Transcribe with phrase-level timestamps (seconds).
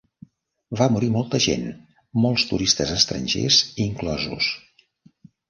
[0.77, 1.67] Va morir molta gent,
[2.23, 4.51] molts turistes estrangers inclosos.